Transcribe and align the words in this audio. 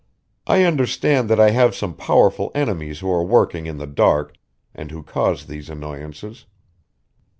I 0.47 0.63
understand 0.63 1.29
that 1.29 1.39
I 1.39 1.51
have 1.51 1.75
some 1.75 1.93
powerful 1.93 2.51
enemies 2.55 3.01
who 3.01 3.11
are 3.11 3.23
working 3.23 3.67
in 3.67 3.77
the 3.77 3.85
dark, 3.85 4.33
and 4.73 4.89
who 4.89 5.03
cause 5.03 5.45
these 5.45 5.69
annoyances. 5.69 6.47